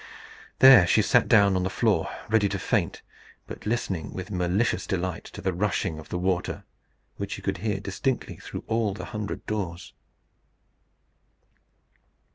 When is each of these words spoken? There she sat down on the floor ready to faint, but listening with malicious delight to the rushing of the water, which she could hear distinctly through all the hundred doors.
There 0.57 0.87
she 0.87 1.03
sat 1.03 1.27
down 1.27 1.55
on 1.55 1.61
the 1.61 1.69
floor 1.69 2.09
ready 2.27 2.49
to 2.49 2.57
faint, 2.57 3.03
but 3.45 3.67
listening 3.67 4.15
with 4.15 4.31
malicious 4.31 4.87
delight 4.87 5.25
to 5.25 5.41
the 5.43 5.53
rushing 5.53 5.99
of 5.99 6.09
the 6.09 6.17
water, 6.17 6.63
which 7.17 7.33
she 7.33 7.43
could 7.43 7.59
hear 7.59 7.79
distinctly 7.79 8.37
through 8.37 8.63
all 8.65 8.95
the 8.95 9.05
hundred 9.05 9.45
doors. 9.45 9.93